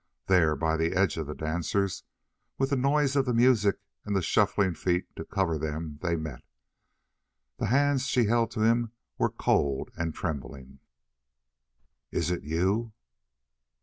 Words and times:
There, 0.25 0.55
by 0.55 0.77
the 0.77 0.93
edge 0.95 1.17
of 1.17 1.27
the 1.27 1.35
dancers, 1.35 2.03
with 2.57 2.71
the 2.71 2.75
noise 2.75 3.15
of 3.15 3.25
the 3.27 3.35
music 3.35 3.75
and 4.03 4.15
the 4.15 4.23
shuffling 4.23 4.73
feet 4.73 5.05
to 5.15 5.23
cover 5.23 5.59
them, 5.59 5.99
they 6.01 6.15
met. 6.15 6.41
The 7.59 7.67
hands 7.67 8.07
she 8.07 8.25
held 8.25 8.49
to 8.53 8.61
him 8.61 8.93
were 9.19 9.29
cold 9.29 9.91
and 9.95 10.11
trembling. 10.15 10.79
"Is 12.09 12.31
it 12.31 12.41
you?" 12.41 12.93